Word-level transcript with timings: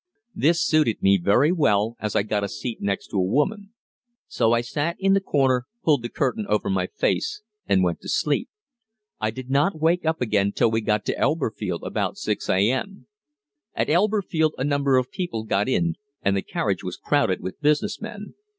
This 0.33 0.65
suited 0.65 1.03
me 1.03 1.19
very 1.23 1.51
well, 1.51 1.95
as 1.99 2.15
I 2.15 2.23
got 2.23 2.43
a 2.43 2.49
seat 2.49 2.81
next 2.81 3.09
to 3.09 3.17
a 3.17 3.21
woman. 3.21 3.71
So 4.27 4.51
I 4.51 4.61
sat 4.61 4.95
in 4.99 5.13
the 5.13 5.21
corner, 5.21 5.67
pulled 5.83 6.01
the 6.01 6.09
curtain 6.09 6.47
over 6.49 6.71
my 6.71 6.87
face, 6.87 7.43
and 7.67 7.83
went 7.83 8.01
to 8.01 8.09
sleep. 8.09 8.49
I 9.19 9.29
did 9.29 9.51
not 9.51 9.79
wake 9.79 10.03
up 10.03 10.19
again 10.19 10.53
till 10.53 10.71
we 10.71 10.81
got 10.81 11.05
to 11.05 11.17
Elberfeld 11.19 11.83
about 11.83 12.17
6 12.17 12.49
a.m. 12.49 13.05
At 13.75 13.91
Elberfeld 13.91 14.55
a 14.57 14.63
number 14.63 14.97
of 14.97 15.11
people 15.11 15.43
got 15.43 15.69
in, 15.69 15.93
and 16.23 16.35
the 16.35 16.41
carriage 16.41 16.83
was 16.83 16.97
crowded 16.97 17.39
with 17.39 17.61
business 17.61 18.01
men. 18.01 18.33